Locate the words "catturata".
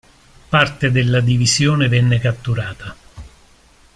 2.17-2.95